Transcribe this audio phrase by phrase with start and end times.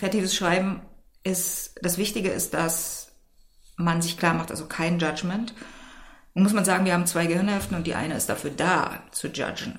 [0.00, 0.80] Kreatives Schreiben
[1.24, 3.12] ist, das Wichtige ist, dass
[3.76, 5.52] man sich klar macht, also kein Judgment.
[6.32, 9.28] Nun muss man sagen, wir haben zwei Gehirnhälften und die eine ist dafür da, zu
[9.28, 9.76] judgen.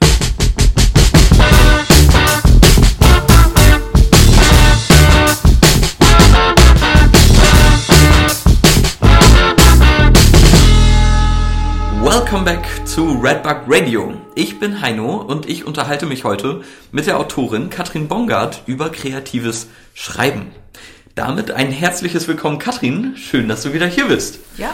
[12.04, 14.16] Welcome back zu Redbug Radio.
[14.34, 19.68] Ich bin Heino und ich unterhalte mich heute mit der Autorin Katrin Bongard über kreatives
[19.94, 20.48] Schreiben.
[21.14, 23.16] Damit ein herzliches Willkommen, Katrin.
[23.18, 24.40] Schön, dass du wieder hier bist.
[24.58, 24.74] Ja.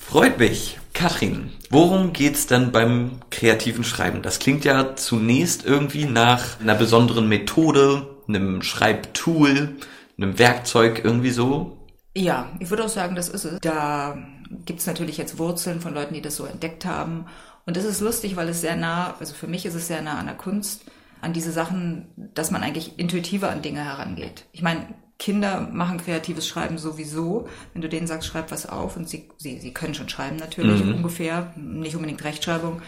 [0.00, 0.80] Freut mich.
[0.92, 4.22] Katrin, worum geht's denn beim kreativen Schreiben?
[4.22, 9.76] Das klingt ja zunächst irgendwie nach einer besonderen Methode, einem Schreibtool,
[10.18, 11.76] einem Werkzeug irgendwie so.
[12.16, 13.60] Ja, ich würde auch sagen, das ist es.
[13.60, 14.16] Da
[14.64, 17.26] gibt es natürlich jetzt Wurzeln von Leuten, die das so entdeckt haben.
[17.66, 20.18] Und das ist lustig, weil es sehr nah, also für mich ist es sehr nah
[20.18, 20.84] an der Kunst,
[21.20, 24.46] an diese Sachen, dass man eigentlich intuitiver an Dinge herangeht.
[24.52, 24.86] Ich meine,
[25.18, 27.48] Kinder machen kreatives Schreiben sowieso.
[27.72, 30.84] Wenn du denen sagst, schreib was auf und sie, sie, sie können schon schreiben natürlich
[30.84, 30.96] mhm.
[30.96, 32.82] ungefähr, nicht unbedingt Rechtschreibung,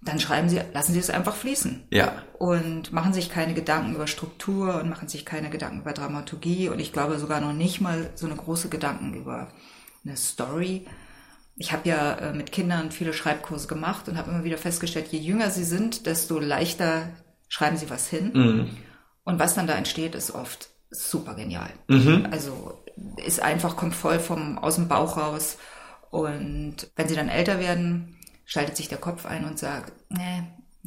[0.00, 1.84] dann schreiben sie, lassen sie es einfach fließen.
[1.90, 2.22] Ja.
[2.38, 6.78] Und machen sich keine Gedanken über Struktur und machen sich keine Gedanken über Dramaturgie und
[6.80, 9.48] ich glaube sogar noch nicht mal so eine große Gedanken über
[10.04, 10.86] eine Story.
[11.58, 15.18] Ich habe ja äh, mit Kindern viele Schreibkurse gemacht und habe immer wieder festgestellt, je
[15.18, 17.08] jünger sie sind, desto leichter
[17.48, 18.30] schreiben sie was hin.
[18.32, 18.70] Mhm.
[19.24, 21.70] Und was dann da entsteht, ist oft super genial.
[21.88, 22.28] Mhm.
[22.30, 22.82] Also
[23.24, 25.58] ist einfach, kommt voll vom aus dem Bauch raus.
[26.10, 30.44] Und wenn sie dann älter werden, schaltet sich der Kopf ein und sagt, nee,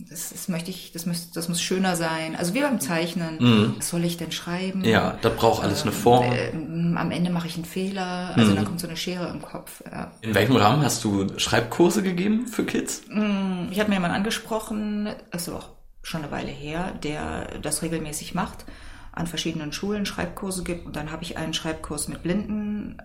[0.10, 2.36] das, das möchte ich, das muss, das muss schöner sein.
[2.36, 3.38] Also wie beim Zeichnen.
[3.40, 3.76] Mhm.
[3.78, 4.84] Was soll ich denn schreiben?
[4.84, 6.32] Ja, das braucht alles eine Form.
[6.32, 8.34] Äh, am Ende mache ich einen Fehler.
[8.36, 8.56] Also mhm.
[8.56, 9.84] dann kommt so eine Schere im Kopf.
[9.90, 10.12] Ja.
[10.22, 13.04] In welchem Rahmen hast du Schreibkurse gegeben für Kids?
[13.10, 15.70] Mm, ich habe mir jemanden angesprochen, also auch
[16.04, 18.66] schon eine Weile her, der das regelmäßig macht,
[19.12, 20.86] an verschiedenen Schulen Schreibkurse gibt.
[20.86, 22.98] Und dann habe ich einen Schreibkurs mit blinden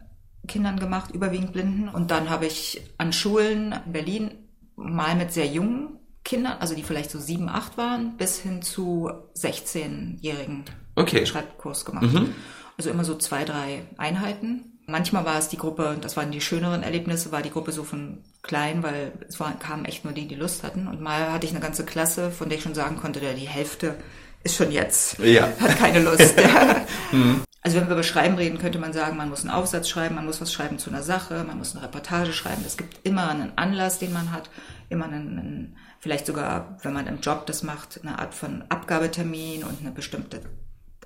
[0.47, 1.89] Kindern gemacht, überwiegend blinden.
[1.89, 4.31] Und dann habe ich an Schulen in Berlin
[4.77, 9.11] mal mit sehr jungen Kindern, also die vielleicht so sieben, acht waren, bis hin zu
[9.39, 10.65] 16-jährigen
[10.97, 11.25] okay.
[11.25, 12.13] Schreibkurs gemacht.
[12.13, 12.35] Mhm.
[12.77, 14.73] Also immer so zwei, drei Einheiten.
[14.87, 18.19] Manchmal war es die Gruppe, das waren die schöneren Erlebnisse, war die Gruppe so von
[18.43, 20.89] klein, weil es waren, kamen echt nur die, die Lust hatten.
[20.89, 23.49] Und mal hatte ich eine ganze Klasse, von der ich schon sagen konnte, der die
[23.49, 23.95] Hälfte
[24.43, 25.49] ist schon jetzt, ja.
[25.61, 26.35] hat keine Lust.
[27.13, 27.43] mhm.
[27.63, 30.25] Also wenn wir über Schreiben reden, könnte man sagen, man muss einen Aufsatz schreiben, man
[30.27, 32.63] muss was schreiben zu einer Sache, man muss eine Reportage schreiben.
[32.65, 34.51] Es gibt immer einen Anlass, den man hat,
[34.89, 39.65] immer einen, einen vielleicht sogar, wenn man im Job das macht, eine Art von Abgabetermin
[39.65, 40.41] und eine bestimmte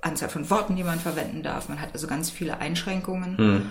[0.02, 1.70] Anzahl von Worten, die man verwenden darf.
[1.70, 3.38] Man hat also ganz viele Einschränkungen.
[3.38, 3.62] Hm.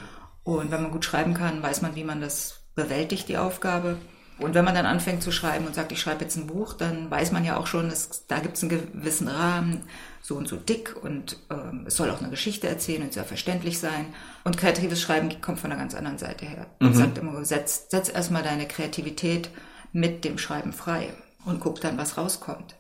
[0.44, 3.97] Und wenn man gut schreiben kann, weiß man, wie man das bewältigt, die Aufgabe.
[4.39, 7.12] Und wenn man dann anfängt zu schreiben und sagt, ich schreibe jetzt ein Buch, dann
[7.12, 9.84] weiß man ja auch schon, es, da gibt es einen gewissen Rahmen,
[10.19, 13.78] so und so dick und ähm, es soll auch eine Geschichte erzählen und soll verständlich
[13.78, 14.16] sein.
[14.44, 16.66] Und kreatives Schreiben kommt von einer ganz anderen Seite her.
[16.79, 16.95] Man mhm.
[16.95, 19.51] sagt immer, setz, setz erstmal deine Kreativität
[19.91, 21.13] mit dem Schreiben frei
[21.45, 22.75] und guck dann, was rauskommt.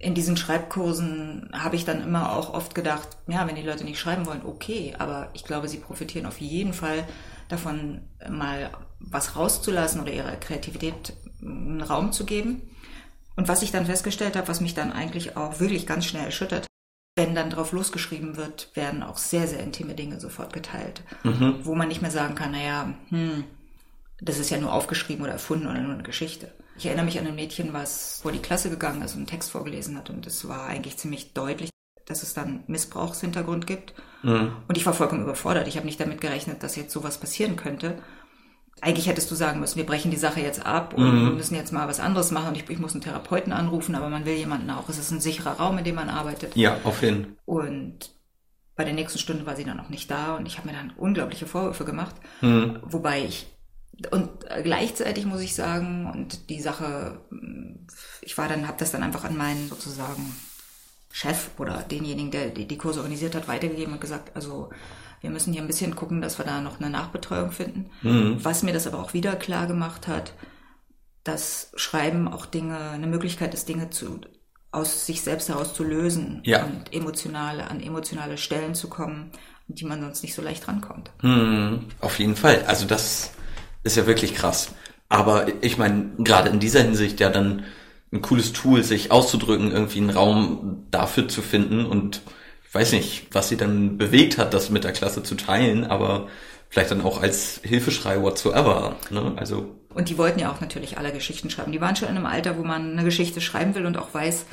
[0.00, 3.98] In diesen Schreibkursen habe ich dann immer auch oft gedacht, ja, wenn die Leute nicht
[3.98, 7.04] schreiben wollen, okay, aber ich glaube, sie profitieren auf jeden Fall
[7.48, 8.70] davon, mal
[9.00, 12.62] was rauszulassen oder ihrer Kreativität einen Raum zu geben.
[13.36, 16.66] Und was ich dann festgestellt habe, was mich dann eigentlich auch wirklich ganz schnell erschüttert,
[17.16, 21.56] wenn dann drauf losgeschrieben wird, werden auch sehr, sehr intime Dinge sofort geteilt, mhm.
[21.62, 23.44] wo man nicht mehr sagen kann, naja, hm,
[24.20, 26.52] das ist ja nur aufgeschrieben oder erfunden oder nur eine Geschichte.
[26.76, 29.50] Ich erinnere mich an ein Mädchen, was vor die Klasse gegangen ist und einen Text
[29.50, 31.70] vorgelesen hat und es war eigentlich ziemlich deutlich,
[32.06, 33.94] dass es dann Missbrauchshintergrund gibt.
[34.22, 34.52] Mhm.
[34.66, 35.68] Und ich war vollkommen überfordert.
[35.68, 37.98] Ich habe nicht damit gerechnet, dass jetzt sowas passieren könnte.
[38.80, 41.34] Eigentlich hättest du sagen müssen, wir brechen die Sache jetzt ab und mhm.
[41.36, 44.24] müssen jetzt mal was anderes machen und ich, ich, muss einen Therapeuten anrufen, aber man
[44.24, 44.88] will jemanden auch.
[44.88, 46.54] Es ist ein sicherer Raum, in dem man arbeitet.
[46.54, 47.36] Ja, auf jeden.
[47.44, 48.12] Und
[48.76, 50.92] bei der nächsten Stunde war sie dann noch nicht da und ich habe mir dann
[50.96, 52.78] unglaubliche Vorwürfe gemacht, mhm.
[52.82, 53.48] wobei ich
[54.10, 54.30] und
[54.62, 57.20] gleichzeitig muss ich sagen, und die Sache,
[58.22, 60.34] ich war dann, habe das dann einfach an meinen sozusagen
[61.10, 64.70] Chef oder denjenigen, der die, Kurse organisiert hat, weitergegeben und gesagt, also
[65.20, 67.90] wir müssen hier ein bisschen gucken, dass wir da noch eine Nachbetreuung finden.
[68.02, 68.36] Mhm.
[68.44, 70.32] Was mir das aber auch wieder klar gemacht hat,
[71.24, 74.20] dass Schreiben auch Dinge, eine Möglichkeit ist, Dinge zu,
[74.70, 76.64] aus sich selbst heraus zu lösen ja.
[76.64, 79.32] und emotionale, an emotionale Stellen zu kommen,
[79.68, 81.10] an die man sonst nicht so leicht rankommt.
[81.22, 81.86] Mhm.
[82.00, 82.64] Auf jeden Fall.
[82.66, 83.32] Also das
[83.88, 84.70] ist ja wirklich krass.
[85.08, 87.64] Aber ich meine, gerade in dieser Hinsicht ja dann
[88.12, 92.22] ein cooles Tool, sich auszudrücken, irgendwie einen Raum dafür zu finden und
[92.66, 96.28] ich weiß nicht, was sie dann bewegt hat, das mit der Klasse zu teilen, aber
[96.68, 98.96] vielleicht dann auch als Hilfeschrei whatsoever.
[99.10, 99.32] Ne?
[99.36, 101.72] Also und die wollten ja auch natürlich alle Geschichten schreiben.
[101.72, 104.44] Die waren schon in einem Alter, wo man eine Geschichte schreiben will und auch weiß,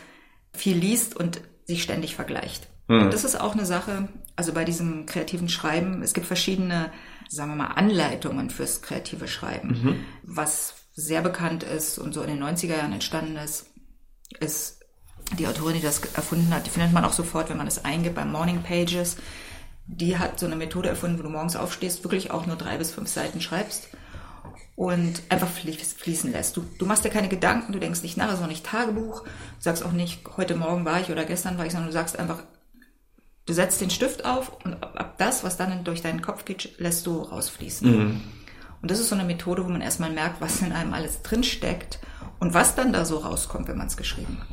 [0.54, 2.68] viel liest und sich ständig vergleicht.
[2.88, 3.04] Hm.
[3.04, 6.92] Und das ist auch eine Sache, also bei diesem kreativen Schreiben, es gibt verschiedene,
[7.30, 9.68] sagen wir mal, Anleitungen fürs kreative Schreiben.
[9.70, 10.06] Mhm.
[10.24, 13.68] Was sehr bekannt ist und so in den 90er Jahren entstanden ist,
[14.40, 14.80] ist
[15.38, 18.16] die Autorin, die das erfunden hat, die findet man auch sofort, wenn man es eingibt
[18.16, 19.18] bei Morning Pages.
[19.88, 22.92] Die hat so eine Methode erfunden, wo du morgens aufstehst, wirklich auch nur drei bis
[22.92, 23.90] fünf Seiten schreibst
[24.76, 26.58] und einfach fließen lässt.
[26.58, 29.24] Du, du machst dir keine Gedanken, du denkst nicht nach, es ist auch nicht Tagebuch,
[29.24, 29.30] du
[29.60, 32.44] sagst auch nicht, heute Morgen war ich oder gestern war ich, sondern du sagst einfach,
[33.46, 37.06] du setzt den Stift auf und ab, das, was dann durch deinen Kopf geht, lässt
[37.06, 37.90] du rausfließen.
[37.90, 38.22] Mhm.
[38.82, 42.00] Und das ist so eine Methode, wo man erstmal merkt, was in einem alles drinsteckt
[42.40, 44.48] und was dann da so rauskommt, wenn man es geschrieben hat.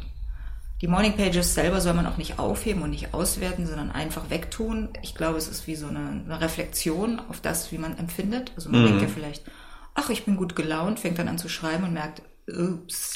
[0.81, 4.89] Die Morning Pages selber soll man auch nicht aufheben und nicht auswerten, sondern einfach wegtun.
[5.03, 8.53] Ich glaube, es ist wie so eine, eine Reflexion auf das, wie man empfindet.
[8.57, 8.87] Also man mhm.
[8.87, 9.45] denkt ja vielleicht,
[9.95, 13.15] ach, ich bin gut gelaunt, fängt dann an zu schreiben und merkt, ups,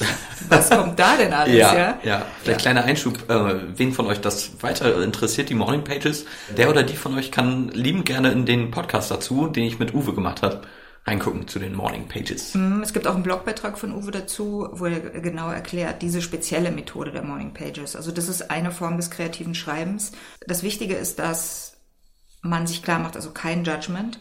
[0.49, 1.55] was kommt da denn alles?
[1.55, 2.25] ja, ja, ja.
[2.41, 2.71] Vielleicht ja.
[2.71, 6.25] kleiner Einschub, äh, wen von euch das weiter interessiert, die Morning Pages,
[6.55, 9.93] der oder die von euch kann lieben gerne in den Podcast dazu, den ich mit
[9.93, 10.61] Uwe gemacht habe
[11.07, 12.53] reingucken zu den Morning Pages.
[12.53, 16.69] Mhm, es gibt auch einen Blogbeitrag von Uwe dazu, wo er genau erklärt, diese spezielle
[16.69, 17.95] Methode der Morning Pages.
[17.95, 20.11] Also das ist eine Form des kreativen Schreibens.
[20.45, 21.77] Das Wichtige ist, dass
[22.41, 24.19] man sich klar macht, also kein Judgment.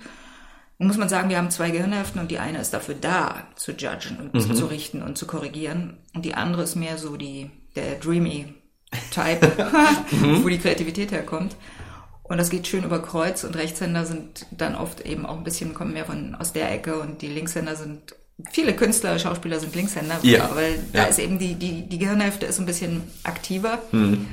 [0.78, 3.73] Und muss man sagen, wir haben zwei Gehirnhälften und die eine ist dafür da, zu
[3.73, 4.55] judgen und mhm.
[4.55, 5.99] zu richten und zu korrigieren.
[6.14, 8.55] Und die andere ist mehr so die, der dreamy
[9.11, 9.52] Type,
[10.11, 10.44] mhm.
[10.44, 11.56] wo die Kreativität herkommt.
[12.28, 15.75] Und das geht schön über Kreuz und Rechtshänder sind dann oft eben auch ein bisschen,
[15.75, 18.17] kommen mehr von aus der Ecke und die Linkshänder sind,
[18.50, 20.50] viele Künstler, Schauspieler sind Linkshänder, ja.
[20.55, 20.81] weil ja.
[20.93, 23.79] da ist eben die, die, die Gehirnhälfte ist ein bisschen aktiver.
[23.93, 24.26] Mhm.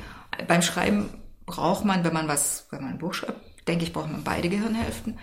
[0.47, 1.09] Beim Schreiben
[1.45, 4.49] braucht man, wenn man was, wenn man ein Buch schreibt, denke ich, braucht man beide
[4.49, 5.19] Gehirnhälften.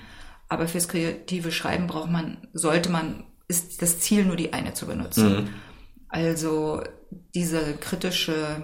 [0.51, 4.85] Aber fürs kreative Schreiben braucht man, sollte man, ist das Ziel nur die eine zu
[4.85, 5.45] benutzen.
[5.45, 5.49] Mhm.
[6.09, 6.83] Also
[7.37, 8.63] diese kritische,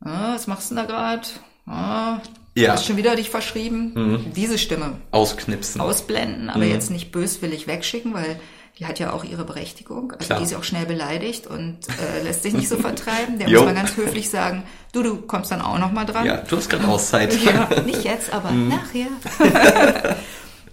[0.00, 1.28] ah, was machst du da gerade?
[1.66, 2.20] Ah,
[2.54, 2.72] ja.
[2.72, 3.92] hast schon wieder dich verschrieben.
[3.94, 4.32] Mhm.
[4.34, 4.96] Diese Stimme.
[5.10, 5.82] Ausknipsen.
[5.82, 6.70] Ausblenden, aber mhm.
[6.70, 8.40] jetzt nicht böswillig wegschicken, weil
[8.78, 10.12] die hat ja auch ihre Berechtigung.
[10.12, 10.38] Also Klar.
[10.38, 13.38] die ist ja auch schnell beleidigt und äh, lässt sich nicht so vertreiben.
[13.38, 14.62] Der muss man ganz höflich sagen,
[14.92, 16.24] du, du kommst dann auch noch mal dran.
[16.24, 17.38] Ja, du hast gerade Auszeit.
[17.44, 18.68] ja, nicht jetzt, aber mhm.
[18.68, 19.08] nachher.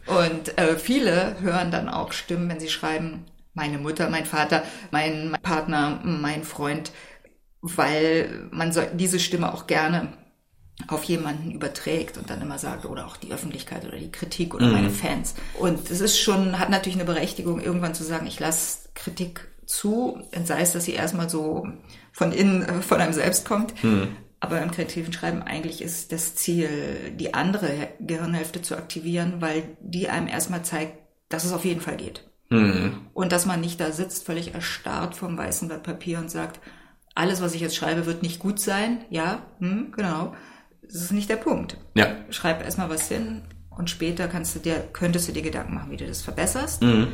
[0.08, 5.36] und äh, viele hören dann auch Stimmen, wenn sie schreiben, meine Mutter, mein Vater, mein
[5.42, 6.92] Partner, mein Freund,
[7.62, 10.14] weil man soll diese Stimme auch gerne
[10.88, 14.68] auf jemanden überträgt und dann immer sagt, oder auch die Öffentlichkeit oder die Kritik oder
[14.68, 14.74] mhm.
[14.74, 15.34] meine Fans.
[15.56, 20.22] Und es ist schon, hat natürlich eine Berechtigung, irgendwann zu sagen, ich lasse Kritik zu,
[20.44, 21.68] sei es, dass sie erstmal so
[22.12, 23.84] von innen, äh, von einem selbst kommt.
[23.84, 24.16] Mhm.
[24.40, 26.70] Aber im kreativen Schreiben eigentlich ist das Ziel,
[27.16, 30.98] die andere Gehirnhälfte zu aktivieren, weil die einem erstmal zeigt,
[31.30, 32.24] dass es auf jeden Fall geht.
[32.50, 33.08] Mhm.
[33.14, 36.60] Und dass man nicht da sitzt, völlig erstarrt vom weißen Blatt Papier und sagt,
[37.16, 39.04] alles, was ich jetzt schreibe, wird nicht gut sein.
[39.10, 40.34] Ja, hm, genau
[40.88, 41.78] das ist nicht der Punkt.
[41.96, 42.16] Ja.
[42.30, 45.98] Schreib erstmal was hin und später kannst du dir, könntest du dir Gedanken machen, wie
[45.98, 46.82] du das verbesserst.
[46.82, 47.10] Mhm.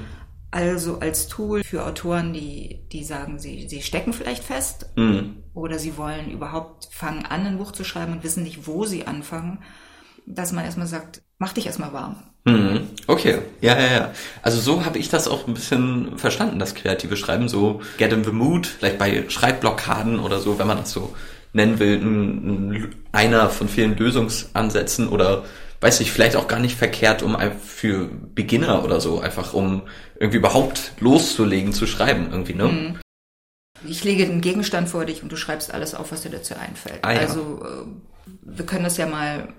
[0.53, 5.37] Also als Tool für Autoren, die, die sagen, sie, sie stecken vielleicht fest mhm.
[5.55, 9.07] oder sie wollen überhaupt fangen an, ein Buch zu schreiben und wissen nicht, wo sie
[9.07, 9.63] anfangen,
[10.27, 12.17] dass man erstmal sagt, mach dich erstmal warm.
[12.45, 12.81] Mhm.
[13.07, 14.11] Okay, ja, ja, ja.
[14.43, 18.23] Also so habe ich das auch ein bisschen verstanden, das kreative Schreiben, so get in
[18.23, 21.15] the mood, vielleicht bei Schreibblockaden oder so, wenn man das so
[21.53, 25.45] nennen will, ein, einer von vielen Lösungsansätzen oder
[25.83, 29.83] weiß ich, vielleicht auch gar nicht verkehrt, um für Beginner oder so, einfach um
[30.17, 32.67] irgendwie überhaupt loszulegen, zu schreiben irgendwie, ne?
[32.67, 32.99] Mhm.
[33.85, 36.99] Ich lege den Gegenstand vor dich und du schreibst alles auf, was dir dazu einfällt.
[37.01, 37.19] Ah, ja.
[37.19, 37.85] Also äh,
[38.41, 39.49] wir können das ja mal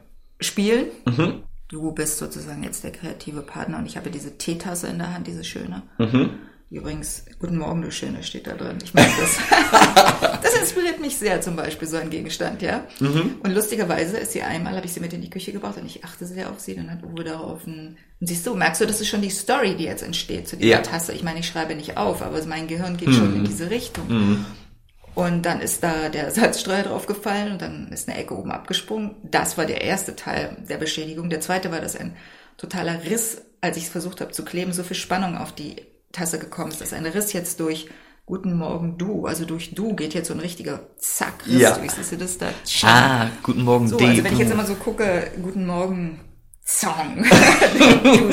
[0.40, 0.86] spielen.
[1.04, 1.42] Mhm.
[1.68, 5.26] Du bist sozusagen jetzt der kreative Partner und ich habe diese Teetasse in der Hand,
[5.26, 5.82] diese schöne.
[5.98, 6.30] Mhm.
[6.70, 8.78] Übrigens, guten Morgen, du Schöne, steht da drin.
[8.82, 9.38] Ich mag das.
[11.04, 12.84] mich sehr, zum Beispiel, so ein Gegenstand, ja.
[13.00, 13.36] Mhm.
[13.42, 16.04] Und lustigerweise ist sie einmal, habe ich sie mit in die Küche gebracht und ich
[16.04, 19.00] achte sehr auf sie, dann hat Uwe darauf ein, und siehst du, merkst du, das
[19.00, 20.82] ist schon die Story, die jetzt entsteht zu dieser ja.
[20.82, 21.12] Tasse.
[21.12, 23.12] Ich meine, ich schreibe nicht auf, aber mein Gehirn geht mhm.
[23.12, 23.44] schon in mhm.
[23.44, 24.08] diese Richtung.
[24.08, 24.46] Mhm.
[25.14, 29.16] Und dann ist da der Salzstreuer draufgefallen und dann ist eine Ecke oben abgesprungen.
[29.22, 31.30] Das war der erste Teil der Beschädigung.
[31.30, 32.16] Der zweite war, dass ein
[32.56, 35.76] totaler Riss, als ich es versucht habe zu kleben, so viel Spannung auf die
[36.12, 36.80] Tasse gekommen ist.
[36.80, 37.88] Das ist ein Riss jetzt durch
[38.26, 41.76] Guten Morgen du, also durch du geht jetzt so ein richtiger Zack ja.
[41.76, 41.90] durch.
[41.90, 42.46] Siehst du das da?
[42.82, 43.98] Ah, Guten Morgen so.
[43.98, 46.20] Also wenn ich jetzt immer so gucke, Guten Morgen
[46.64, 47.22] Song.
[48.02, 48.30] du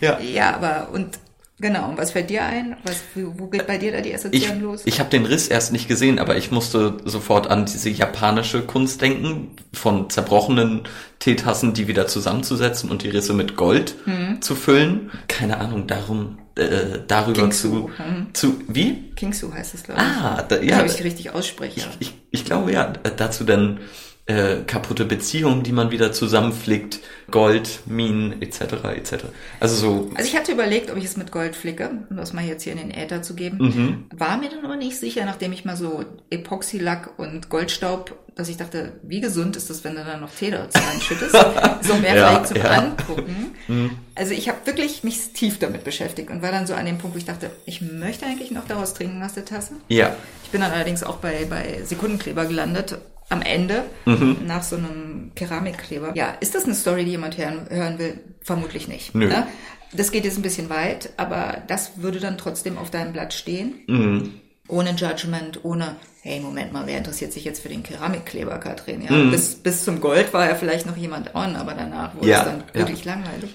[0.00, 0.20] ja.
[0.20, 1.18] ja, aber und
[1.58, 2.76] Genau, und was fällt dir ein?
[2.84, 4.82] Was, wo geht bei dir da die Assoziation los?
[4.84, 9.00] Ich habe den Riss erst nicht gesehen, aber ich musste sofort an diese japanische Kunst
[9.00, 10.82] denken, von zerbrochenen
[11.18, 14.42] Teetassen, die wieder zusammenzusetzen und die Risse mit Gold mhm.
[14.42, 15.10] zu füllen.
[15.28, 17.68] Keine Ahnung, darum äh, darüber Kingsu.
[17.68, 18.26] zu, hm.
[18.32, 19.10] zu wie?
[19.14, 20.06] Kingsu heißt es, glaube ich.
[20.06, 20.78] Ah, da, ja.
[20.78, 21.80] Wenn ich richtig ausspreche.
[21.80, 23.80] Ich, ich, ich glaube ja, dazu dann
[24.26, 28.60] äh, kaputte Beziehungen, die man wieder zusammenflickt, Gold, Minen etc.
[28.96, 29.26] etc.
[29.60, 30.10] Also so.
[30.14, 32.72] Also ich hatte überlegt, ob ich es mit Gold flicke, um das mal jetzt hier
[32.72, 33.58] in den Äther zu geben.
[33.58, 34.04] Mhm.
[34.18, 38.58] War mir dann aber nicht sicher, nachdem ich mal so Epoxylack und Goldstaub, dass ich
[38.58, 41.34] dachte, wie gesund ist das, wenn du da noch Tee dazu reinschüttest?
[41.80, 42.64] so mehr ja, vielleicht zum ja.
[42.64, 43.54] Angucken.
[43.66, 43.90] Mhm.
[44.14, 47.16] Also ich habe wirklich mich tief damit beschäftigt und war dann so an dem Punkt,
[47.16, 49.74] wo ich dachte, ich möchte eigentlich noch daraus trinken aus der Tasse.
[49.88, 50.14] Ja.
[50.44, 52.98] Ich bin dann allerdings auch bei, bei Sekundenkleber gelandet
[53.30, 54.36] am Ende mhm.
[54.46, 56.12] nach so einem Keramikkleber.
[56.14, 58.20] Ja, ist das eine Story, die jemand hören, hören will?
[58.42, 59.14] Vermutlich nicht.
[59.14, 59.28] Nö.
[59.28, 59.46] Ne?
[59.94, 63.80] Das geht jetzt ein bisschen weit, aber das würde dann trotzdem auf deinem Blatt stehen.
[63.86, 64.34] Mhm.
[64.68, 69.02] Ohne Judgment, ohne, hey, Moment mal, wer interessiert sich jetzt für den Keramikkleber, Katrin?
[69.02, 69.30] Ja, mhm.
[69.30, 72.44] bis, bis zum Gold war ja vielleicht noch jemand on, aber danach wurde ja, es
[72.44, 73.14] dann wirklich ja.
[73.14, 73.54] langweilig.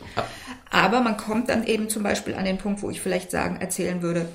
[0.70, 4.02] Aber man kommt dann eben zum Beispiel an den Punkt, wo ich vielleicht sagen, erzählen
[4.02, 4.28] würde,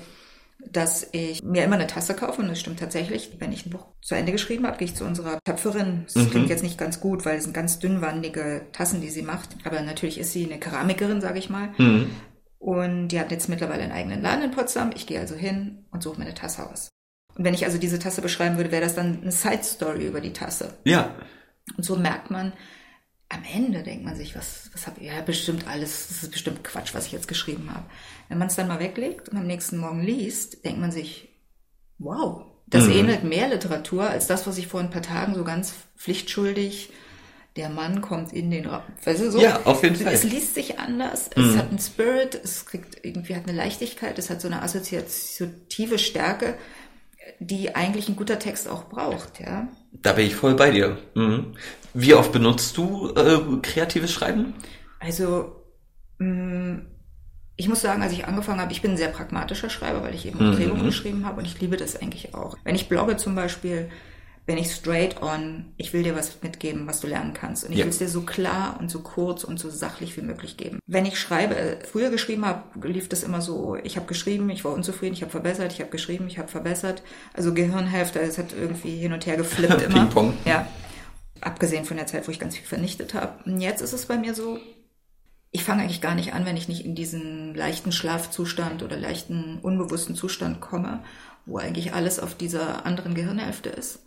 [0.71, 3.31] dass ich mir immer eine Tasse kaufe und das stimmt tatsächlich.
[3.39, 6.05] Wenn ich ein Buch zu Ende geschrieben habe, gehe ich zu unserer Töpferin.
[6.05, 6.29] Das mhm.
[6.31, 9.49] klingt jetzt nicht ganz gut, weil es sind ganz dünnwandige Tassen, die sie macht.
[9.63, 11.69] Aber natürlich ist sie eine Keramikerin, sage ich mal.
[11.77, 12.09] Mhm.
[12.59, 14.91] Und die hat jetzt mittlerweile einen eigenen Laden in Potsdam.
[14.95, 16.89] Ich gehe also hin und suche mir eine Tasse aus.
[17.35, 20.21] Und wenn ich also diese Tasse beschreiben würde, wäre das dann eine Side Story über
[20.21, 20.77] die Tasse.
[20.83, 21.15] Ja.
[21.75, 22.53] Und so merkt man,
[23.29, 26.63] am Ende denkt man sich, was, was habe ich, ja, bestimmt alles, das ist bestimmt
[26.63, 27.85] Quatsch, was ich jetzt geschrieben habe.
[28.29, 31.29] Wenn man es dann mal weglegt und am nächsten Morgen liest, denkt man sich,
[31.97, 32.93] wow, das mhm.
[32.93, 36.91] ähnelt mehr Literatur als das, was ich vor ein paar Tagen so ganz pflichtschuldig,
[37.57, 38.83] der Mann kommt in den Raum.
[39.03, 40.13] Weißt du, so, ja, auf jeden Fall.
[40.13, 41.49] Es liest sich anders, mhm.
[41.49, 45.97] es hat einen Spirit, es kriegt irgendwie hat eine Leichtigkeit, es hat so eine assoziative
[45.97, 46.55] Stärke,
[47.39, 49.67] die eigentlich ein guter Text auch braucht, ja.
[49.91, 50.97] Da bin ich voll bei dir.
[51.15, 51.55] Mhm.
[51.93, 54.53] Wie oft benutzt du äh, kreatives Schreiben?
[54.99, 55.63] Also,
[56.19, 56.85] mh, mm,
[57.59, 60.27] ich muss sagen, als ich angefangen habe, ich bin ein sehr pragmatischer Schreiber, weil ich
[60.27, 60.55] eben mhm.
[60.55, 62.55] Drehbuch geschrieben habe und ich liebe das eigentlich auch.
[62.63, 63.89] Wenn ich blogge zum Beispiel,
[64.47, 67.65] bin ich straight on, ich will dir was mitgeben, was du lernen kannst.
[67.65, 67.83] Und ich ja.
[67.83, 70.79] will es dir so klar und so kurz und so sachlich wie möglich geben.
[70.87, 74.71] Wenn ich schreibe, früher geschrieben habe, lief das immer so, ich habe geschrieben, ich war
[74.71, 77.03] unzufrieden, ich habe verbessert, ich habe geschrieben, ich habe verbessert.
[77.33, 80.05] Also Gehirnhälfte, es hat irgendwie hin und her geflippt immer.
[80.05, 80.33] Ping-Pong.
[80.45, 80.65] Ja.
[81.41, 83.33] Abgesehen von der Zeit, wo ich ganz viel vernichtet habe.
[83.45, 84.59] Und jetzt ist es bei mir so,
[85.51, 89.59] ich fange eigentlich gar nicht an, wenn ich nicht in diesen leichten Schlafzustand oder leichten
[89.61, 91.03] unbewussten Zustand komme,
[91.45, 94.06] wo eigentlich alles auf dieser anderen Gehirnhälfte ist.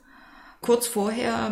[0.61, 1.50] Kurz vorher,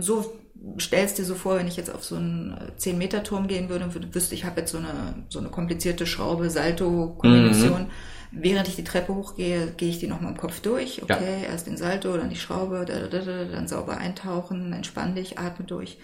[0.00, 0.38] so
[0.78, 4.34] stellst dir so vor, wenn ich jetzt auf so einen 10-Meter-Turm gehen würde und wüsste,
[4.34, 7.82] ich habe jetzt so eine, so eine komplizierte Schraube, Salto-Kombination.
[7.82, 7.90] Mhm.
[8.34, 11.02] Während ich die Treppe hochgehe, gehe ich die nochmal im Kopf durch.
[11.02, 11.48] Okay, ja.
[11.48, 15.98] erst den Salto, dann die Schraube, dann sauber eintauchen, entspann dich, atme durch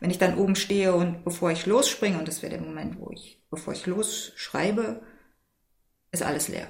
[0.00, 3.10] wenn ich dann oben stehe und bevor ich losspringe, und das wäre der Moment, wo
[3.10, 5.02] ich, bevor ich losschreibe,
[6.12, 6.68] ist alles leer.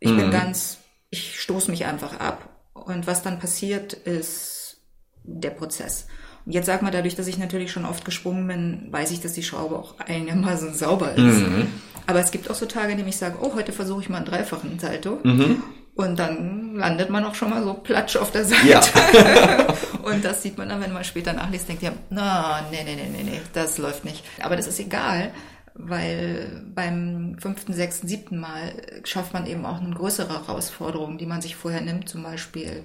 [0.00, 0.16] Ich mhm.
[0.16, 0.78] bin ganz,
[1.10, 2.51] ich stoße mich einfach ab.
[2.74, 4.78] Und was dann passiert, ist
[5.24, 6.06] der Prozess.
[6.44, 9.32] Und jetzt sag mal, dadurch, dass ich natürlich schon oft gesprungen bin, weiß ich, dass
[9.32, 11.18] die Schraube auch einigermaßen sauber ist.
[11.18, 11.68] Mhm.
[12.06, 14.16] Aber es gibt auch so Tage, in denen ich sage, oh, heute versuche ich mal
[14.16, 15.20] einen dreifachen Salto.
[15.22, 15.62] Mhm.
[15.94, 18.66] Und dann landet man auch schon mal so platsch auf der Seite.
[18.66, 18.80] Ja.
[20.02, 23.10] und das sieht man dann, wenn man später nachliest, denkt ja, na, nee, nee, nee,
[23.12, 24.24] nee, nee, das läuft nicht.
[24.40, 25.32] Aber das ist egal,
[25.74, 28.72] weil beim fünften, sechsten, siebten Mal
[29.04, 32.08] schafft man eben auch eine größere Herausforderung, die man sich vorher nimmt.
[32.08, 32.84] Zum Beispiel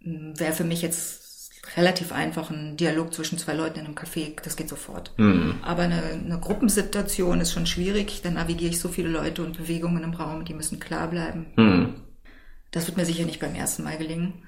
[0.00, 1.26] hm, wäre für mich jetzt
[1.76, 5.12] relativ einfach ein Dialog zwischen zwei Leuten in einem Café, das geht sofort.
[5.16, 5.56] Mhm.
[5.62, 10.04] Aber eine, eine Gruppensituation ist schon schwierig, dann navigiere ich so viele Leute und Bewegungen
[10.04, 11.46] im Raum, die müssen klar bleiben.
[11.56, 11.94] Mhm.
[12.70, 14.44] Das wird mir sicher nicht beim ersten Mal gelingen.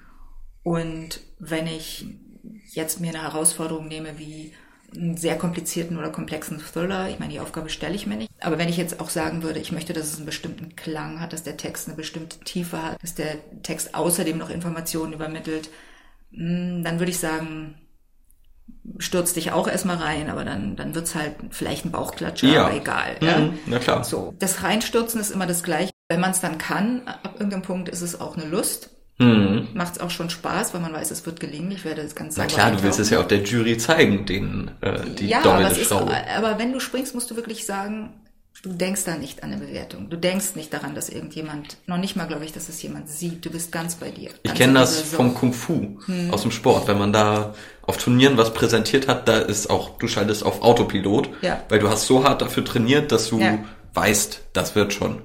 [0.62, 2.06] Und wenn ich
[2.72, 4.52] jetzt mir eine Herausforderung nehme wie
[4.95, 8.30] einen sehr komplizierten oder komplexen Thriller, ich meine, die Aufgabe stelle ich mir nicht.
[8.40, 11.33] Aber wenn ich jetzt auch sagen würde, ich möchte, dass es einen bestimmten Klang hat,
[11.33, 15.71] dass der Text eine bestimmte Tiefe hat, dass der Text außerdem noch Informationen übermittelt,
[16.33, 17.75] hm, dann würde ich sagen,
[18.99, 22.66] stürzt dich auch erstmal rein, aber dann, dann wird's halt vielleicht ein Bauchklatscher, ja.
[22.66, 23.16] aber egal.
[23.21, 23.52] Mhm, ja?
[23.66, 24.04] Na klar.
[24.04, 24.35] So.
[24.38, 25.90] Das Reinstürzen ist immer das Gleiche.
[26.09, 28.90] Wenn man es dann kann, ab irgendeinem Punkt ist es auch eine Lust.
[29.18, 29.68] Mhm.
[29.75, 31.72] Macht es auch schon Spaß, weil man weiß, es wird gelingen.
[31.72, 34.70] Ich werde das ganz Na klar, du willst es ja auch der Jury zeigen, den
[34.80, 38.10] äh, die ja, aber, ist, aber wenn du springst, musst du wirklich sagen,
[38.62, 40.10] Du denkst da nicht an eine Bewertung.
[40.10, 43.44] Du denkst nicht daran, dass irgendjemand, noch nicht mal glaube ich, dass es jemand sieht.
[43.46, 44.30] Du bist ganz bei dir.
[44.42, 46.32] Ich kenne das vom Kung Fu, hm.
[46.32, 46.88] aus dem Sport.
[46.88, 51.28] Wenn man da auf Turnieren was präsentiert hat, da ist auch, du schaltest auf Autopilot,
[51.40, 51.62] ja.
[51.68, 53.60] weil du hast so hart dafür trainiert, dass du ja.
[53.94, 55.22] weißt, das wird schon.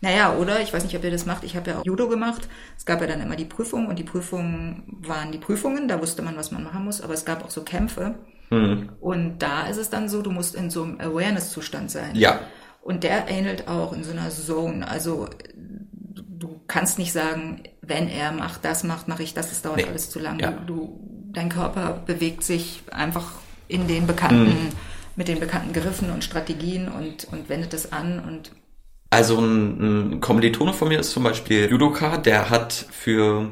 [0.00, 1.44] Naja, oder ich weiß nicht, ob ihr das macht.
[1.44, 2.48] Ich habe ja auch Judo gemacht.
[2.76, 5.88] Es gab ja dann immer die Prüfung und die Prüfungen waren die Prüfungen.
[5.88, 7.00] Da wusste man, was man machen muss.
[7.00, 8.14] Aber es gab auch so Kämpfe.
[8.50, 8.90] Hm.
[9.00, 12.14] Und da ist es dann so, du musst in so einem Awareness-Zustand sein.
[12.14, 12.40] Ja.
[12.82, 14.86] Und der ähnelt auch in so einer Zone.
[14.86, 19.78] Also du kannst nicht sagen, wenn er macht, das macht, mache ich das, das dauert
[19.78, 19.84] nee.
[19.84, 20.38] alles zu lang.
[20.38, 20.50] Ja.
[20.50, 21.00] Du,
[21.32, 23.32] dein Körper bewegt sich einfach
[23.68, 24.68] in den bekannten, mhm.
[25.16, 28.52] mit den bekannten Griffen und Strategien und, und wendet es an und
[29.14, 33.50] also ein, ein Kommilitone von mir ist zum Beispiel Judoka, der hat für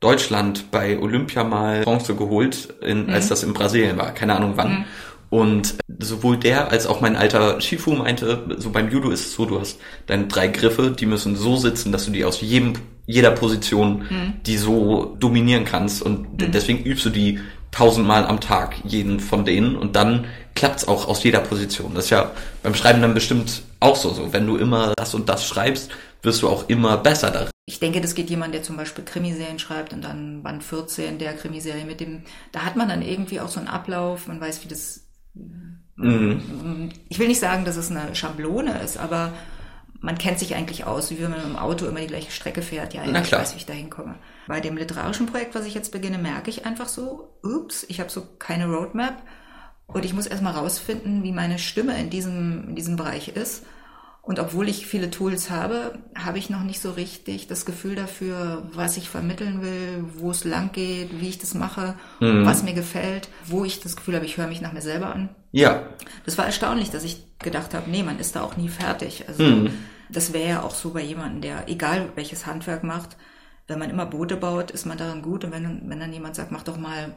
[0.00, 3.12] Deutschland bei Olympia mal Bronze geholt, in, mhm.
[3.12, 4.70] als das in Brasilien war, keine Ahnung wann.
[4.70, 4.84] Mhm.
[5.30, 9.46] Und sowohl der als auch mein alter Shifu meinte, so beim Judo ist es so,
[9.46, 12.74] du hast deine drei Griffe, die müssen so sitzen, dass du die aus jedem,
[13.06, 14.32] jeder Position, mhm.
[14.44, 16.02] die so dominieren kannst.
[16.02, 16.52] Und mhm.
[16.52, 17.38] deswegen übst du die
[17.72, 19.74] tausendmal am Tag, jeden von denen.
[19.74, 21.94] Und dann klappt's auch aus jeder Position.
[21.94, 22.30] Das ist ja
[22.62, 24.10] beim Schreiben dann bestimmt auch so.
[24.10, 24.32] so.
[24.32, 25.90] Wenn du immer das und das schreibst,
[26.22, 27.50] wirst du auch immer besser darin.
[27.66, 31.34] Ich denke, das geht jemand, der zum Beispiel Krimiserien schreibt und dann Band 14 der
[31.34, 34.68] Krimiserie mit dem, da hat man dann irgendwie auch so einen Ablauf, man weiß, wie
[34.68, 35.02] das
[35.96, 36.90] Mhm.
[37.08, 39.32] Ich will nicht sagen, dass es eine Schablone ist, aber
[40.02, 42.92] man kennt sich eigentlich aus, wie wenn man im Auto immer die gleiche Strecke fährt.
[42.92, 44.16] Ja, ich weiß, wie ich da hinkomme.
[44.48, 48.10] Bei dem literarischen Projekt, was ich jetzt beginne, merke ich einfach so, ups, ich habe
[48.10, 49.22] so keine Roadmap
[49.86, 53.64] und ich muss erstmal rausfinden, wie meine Stimme in diesem, in diesem Bereich ist.
[54.22, 58.68] Und obwohl ich viele Tools habe, habe ich noch nicht so richtig das Gefühl dafür,
[58.72, 62.46] was ich vermitteln will, wo es lang geht, wie ich das mache, mhm.
[62.46, 65.30] was mir gefällt, wo ich das Gefühl habe, ich höre mich nach mir selber an.
[65.50, 65.88] Ja.
[66.24, 69.24] Das war erstaunlich, dass ich gedacht habe, nee, man ist da auch nie fertig.
[69.26, 69.70] Also mhm.
[70.12, 73.16] Das wäre ja auch so bei jemandem, der egal welches Handwerk macht,
[73.66, 75.44] wenn man immer Boote baut, ist man darin gut.
[75.44, 77.14] Und wenn, wenn dann jemand sagt, mach doch mal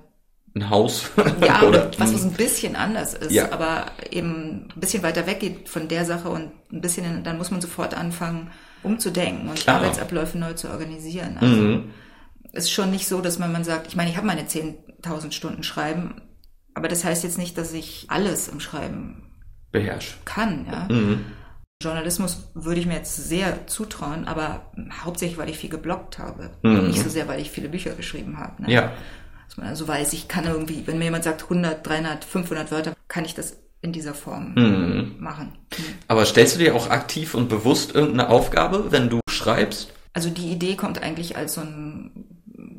[0.55, 1.11] ein Haus.
[1.45, 3.51] Ja, oder was, was ein bisschen anders ist, ja.
[3.51, 7.51] aber eben ein bisschen weiter weg geht von der Sache und ein bisschen, dann muss
[7.51, 8.51] man sofort anfangen,
[8.83, 9.77] umzudenken und Klar.
[9.77, 11.37] Arbeitsabläufe neu zu organisieren.
[11.39, 11.89] Also mhm.
[12.53, 15.63] ist schon nicht so, dass man, man sagt, ich meine, ich habe meine 10.000 Stunden
[15.63, 16.21] Schreiben,
[16.73, 19.23] aber das heißt jetzt nicht, dass ich alles im Schreiben
[19.71, 20.15] beherrsche.
[20.23, 20.87] Kann, ja.
[20.89, 21.25] Mhm.
[21.81, 24.71] Journalismus würde ich mir jetzt sehr zutrauen, aber
[25.03, 26.51] hauptsächlich, weil ich viel geblockt habe.
[26.63, 26.87] Mhm.
[26.87, 28.63] Nicht so sehr, weil ich viele Bücher geschrieben habe.
[28.63, 28.71] Ne?
[28.71, 28.93] Ja
[29.47, 32.93] dass man also weiß, ich kann irgendwie, wenn mir jemand sagt 100, 300, 500 Wörter,
[33.07, 35.15] kann ich das in dieser Form mhm.
[35.19, 35.53] machen.
[35.77, 35.83] Mhm.
[36.07, 39.93] Aber stellst du dir auch aktiv und bewusst irgendeine Aufgabe, wenn du schreibst?
[40.13, 42.25] Also die Idee kommt eigentlich als so ein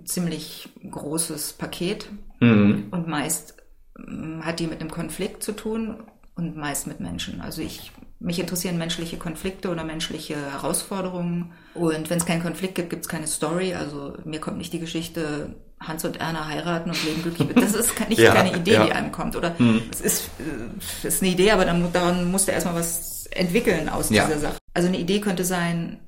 [0.04, 2.08] ziemlich großes Paket
[2.40, 2.88] mhm.
[2.90, 3.54] und meist
[3.96, 6.02] mm, hat die mit einem Konflikt zu tun
[6.34, 7.40] und meist mit Menschen.
[7.40, 11.52] Also ich mich interessieren menschliche Konflikte oder menschliche Herausforderungen.
[11.74, 13.74] Und wenn es keinen Konflikt gibt, gibt es keine Story.
[13.74, 17.48] Also mir kommt nicht die Geschichte, Hans und Erna heiraten und leben glücklich.
[17.54, 18.86] Das ist nicht ja, keine Idee, ja.
[18.86, 19.36] die einem kommt.
[19.36, 19.82] Oder hm.
[19.90, 24.08] es ist, äh, ist eine Idee, aber dann, daran musst du erstmal was entwickeln aus
[24.10, 24.26] ja.
[24.26, 24.58] dieser Sache.
[24.72, 26.00] Also eine Idee könnte sein,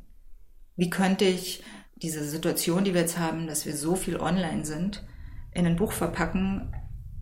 [0.77, 1.63] wie könnte ich
[1.97, 5.05] diese Situation, die wir jetzt haben, dass wir so viel online sind,
[5.53, 6.75] in ein Buch verpacken,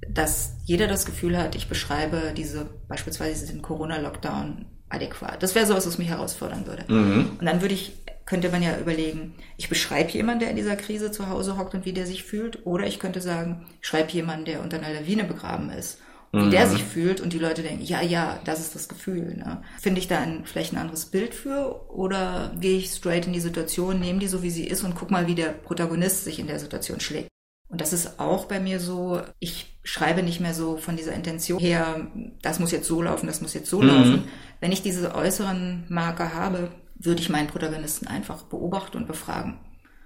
[0.08, 5.42] dass jeder das Gefühl hat, ich beschreibe diese, beispielsweise den Corona-Lockdown adäquat.
[5.42, 6.84] Das wäre sowas, was mich herausfordern würde.
[6.88, 7.30] Mhm.
[7.38, 7.92] Und dann würde ich,
[8.24, 11.84] könnte man ja überlegen, ich beschreibe jemanden, der in dieser Krise zu Hause hockt und
[11.84, 12.66] wie der sich fühlt.
[12.66, 15.98] Oder ich könnte sagen, ich schreibe jemanden, der unter einer Lawine begraben ist.
[16.32, 16.50] Und wie mhm.
[16.50, 19.36] der sich fühlt und die Leute denken, ja, ja, das ist das Gefühl.
[19.36, 19.62] Ne?
[19.80, 23.40] Finde ich da ein, vielleicht ein anderes Bild für oder gehe ich straight in die
[23.40, 26.48] Situation, nehme die so, wie sie ist und guck mal, wie der Protagonist sich in
[26.48, 27.28] der Situation schlägt.
[27.68, 31.58] Und das ist auch bei mir so, ich schreibe nicht mehr so von dieser Intention
[31.58, 32.06] her,
[32.42, 33.88] das muss jetzt so laufen, das muss jetzt so mhm.
[33.88, 34.24] laufen.
[34.60, 39.58] Wenn ich diese äußeren Marker habe, würde ich meinen Protagonisten einfach beobachten und befragen.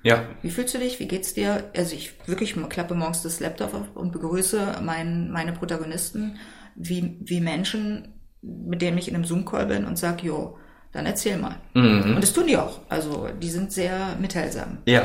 [0.02, 0.24] Ja.
[0.42, 0.98] Wie fühlst du dich?
[0.98, 1.70] Wie geht's dir?
[1.76, 6.38] Also ich wirklich klappe morgens das Laptop auf und begrüße mein, meine Protagonisten
[6.74, 10.56] wie, wie Menschen, mit denen ich in einem Zoom-Call bin und sage, jo,
[10.92, 11.56] dann erzähl mal.
[11.74, 12.14] Mhm.
[12.14, 12.80] Und das tun die auch.
[12.88, 14.78] Also die sind sehr mitteilsam.
[14.86, 15.02] Ja,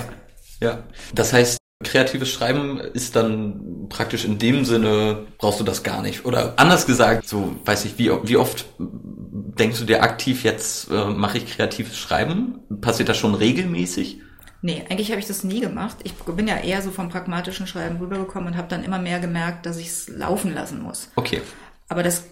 [0.62, 0.84] ja.
[1.14, 6.26] Das heißt, Kreatives Schreiben ist dann praktisch in dem Sinne, brauchst du das gar nicht.
[6.26, 11.06] Oder anders gesagt, so weiß ich, wie, wie oft denkst du dir aktiv, jetzt äh,
[11.06, 12.60] mache ich kreatives Schreiben?
[12.80, 14.22] Passiert das schon regelmäßig?
[14.62, 15.98] Nee, eigentlich habe ich das nie gemacht.
[16.04, 19.66] Ich bin ja eher so vom pragmatischen Schreiben rübergekommen und habe dann immer mehr gemerkt,
[19.66, 21.10] dass ich es laufen lassen muss.
[21.16, 21.42] Okay.
[21.88, 22.24] Aber das,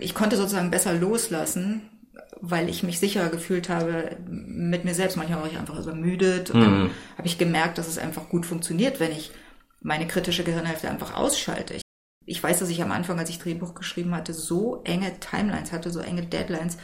[0.00, 1.82] ich konnte sozusagen besser loslassen,
[2.40, 5.16] weil ich mich sicherer gefühlt habe mit mir selbst.
[5.16, 6.64] Manchmal war ich einfach übermüdet und mhm.
[6.64, 9.30] dann habe ich gemerkt, dass es einfach gut funktioniert, wenn ich
[9.80, 11.78] meine kritische Gehirnhälfte einfach ausschalte.
[12.24, 15.90] Ich weiß, dass ich am Anfang, als ich Drehbuch geschrieben hatte, so enge Timelines hatte,
[15.90, 16.76] so enge Deadlines,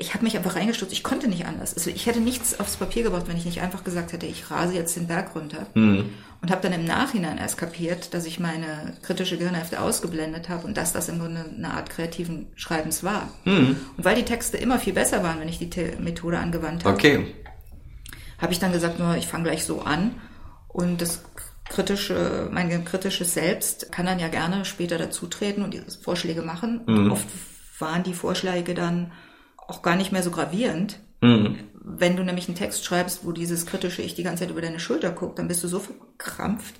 [0.00, 0.94] ich habe mich einfach reingestürzt.
[0.94, 1.74] Ich konnte nicht anders.
[1.74, 4.74] Also ich hätte nichts aufs Papier gebracht, wenn ich nicht einfach gesagt hätte, ich rase
[4.74, 5.66] jetzt den Berg runter.
[5.74, 6.08] Mhm.
[6.40, 10.78] Und habe dann im Nachhinein erst kapiert, dass ich meine kritische Gehirnhälfte ausgeblendet habe und
[10.78, 13.28] dass das im Grunde eine Art kreativen Schreibens war.
[13.44, 13.76] Mhm.
[13.98, 17.34] Und weil die Texte immer viel besser waren, wenn ich die Methode angewandt habe, okay.
[18.38, 20.12] habe ich dann gesagt, nur ich fange gleich so an.
[20.68, 21.24] Und das
[21.68, 26.80] kritische, mein kritisches Selbst kann dann ja gerne später dazutreten und diese Vorschläge machen.
[26.86, 27.12] Mhm.
[27.12, 27.28] Oft
[27.78, 29.12] waren die Vorschläge dann
[29.70, 30.98] auch gar nicht mehr so gravierend.
[31.20, 31.58] Mhm.
[31.82, 34.80] Wenn du nämlich einen Text schreibst, wo dieses kritische Ich die ganze Zeit über deine
[34.80, 36.74] Schulter guckt, dann bist du so verkrampft,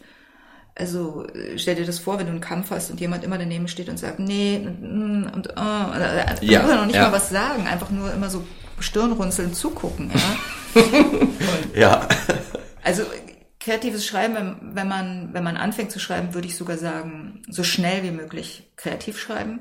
[0.74, 1.26] Also
[1.56, 3.98] stell dir das vor, wenn du einen Kampf hast und jemand immer daneben steht und
[3.98, 7.04] sagt, nee, und, und oh, äh, ja, noch nicht ja.
[7.04, 8.44] mal was sagen, einfach nur immer so
[8.78, 10.10] Stirnrunzeln zugucken.
[10.74, 10.82] Ja.
[11.74, 12.08] ja.
[12.82, 13.02] Also
[13.60, 18.02] kreatives Schreiben, wenn man, wenn man anfängt zu schreiben, würde ich sogar sagen, so schnell
[18.02, 19.60] wie möglich kreativ schreiben.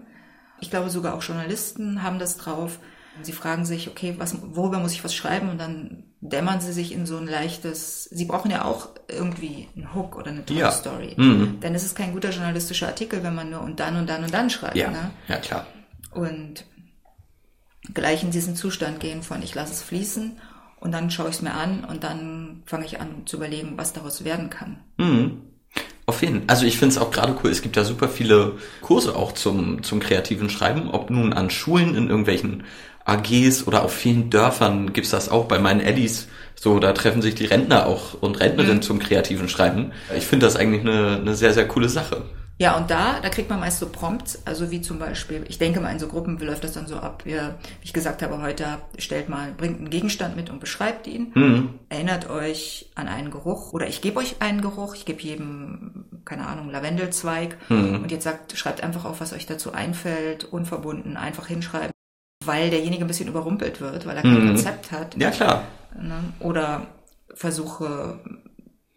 [0.61, 2.79] Ich glaube sogar auch Journalisten haben das drauf.
[3.23, 5.49] Sie fragen sich, okay, was, worüber muss ich was schreiben?
[5.49, 9.93] Und dann dämmern sie sich in so ein leichtes, sie brauchen ja auch irgendwie einen
[9.93, 10.71] Hook oder eine tolle ja.
[10.71, 11.15] Story.
[11.17, 11.59] Mhm.
[11.61, 14.33] Denn es ist kein guter journalistischer Artikel, wenn man nur und dann und dann und
[14.33, 14.75] dann schreibt.
[14.75, 15.11] Ja, ne?
[15.27, 15.65] ja klar.
[16.11, 16.65] Und
[17.93, 20.39] gleich in diesen Zustand gehen von ich lasse es fließen
[20.79, 23.93] und dann schaue ich es mir an und dann fange ich an zu überlegen, was
[23.93, 24.79] daraus werden kann.
[24.97, 25.41] Mhm.
[26.05, 26.45] Auf jeden Fall.
[26.47, 29.83] Also ich finde es auch gerade cool, es gibt ja super viele Kurse auch zum,
[29.83, 32.63] zum kreativen Schreiben, ob nun an Schulen, in irgendwelchen
[33.09, 36.27] AGs oder auf vielen Dörfern gibt's das auch bei meinen Eddies.
[36.55, 38.81] So, da treffen sich die Rentner auch und Rentnerinnen mhm.
[38.81, 39.93] zum kreativen Schreiben.
[40.15, 42.23] Ich finde das eigentlich eine, eine sehr, sehr coole Sache.
[42.61, 45.79] Ja, und da, da kriegt man meist so Prompts, also wie zum Beispiel, ich denke
[45.79, 48.65] mal in so Gruppen läuft das dann so ab, ihr, wie ich gesagt habe heute,
[48.97, 51.69] stellt mal, bringt einen Gegenstand mit und beschreibt ihn, mhm.
[51.87, 56.47] erinnert euch an einen Geruch oder ich gebe euch einen Geruch, ich gebe jedem, keine
[56.47, 58.01] Ahnung, Lavendelzweig mhm.
[58.03, 61.93] und jetzt sagt, schreibt einfach auf, was euch dazu einfällt, unverbunden, einfach hinschreiben,
[62.49, 64.47] weil derjenige ein bisschen überrumpelt wird, weil er kein mhm.
[64.47, 65.15] Konzept hat.
[65.15, 65.65] Ja, klar.
[65.95, 66.33] Ne?
[66.39, 66.87] Oder
[67.35, 68.19] versuche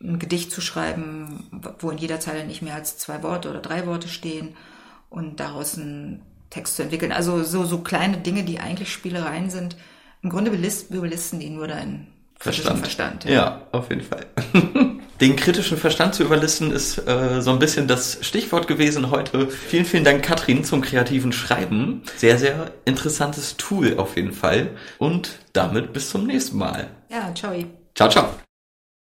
[0.00, 3.86] ein Gedicht zu schreiben, wo in jeder Zeile nicht mehr als zwei Worte oder drei
[3.86, 4.56] Worte stehen
[5.10, 7.12] und daraus einen Text zu entwickeln.
[7.12, 9.76] Also so, so kleine Dinge, die eigentlich Spielereien sind.
[10.22, 12.06] Im Grunde überlisten die nur deinen
[12.38, 12.78] Verstand.
[12.78, 13.30] Verstand ja.
[13.30, 14.24] ja, auf jeden Fall.
[15.22, 19.48] Den kritischen Verstand zu überlisten ist äh, so ein bisschen das Stichwort gewesen heute.
[19.48, 22.02] Vielen, vielen Dank, Katrin, zum kreativen Schreiben.
[22.16, 24.70] Sehr, sehr interessantes Tool auf jeden Fall.
[24.98, 26.88] Und damit bis zum nächsten Mal.
[27.08, 27.54] Ja, ciao.
[27.94, 28.51] Ciao, ciao.